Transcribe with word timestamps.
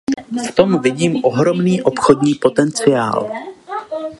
V 0.49 0.55
tom 0.55 0.79
vidím 0.81 1.21
ohromný 1.25 1.81
obchodní 1.81 2.35
potenciál. 2.35 3.31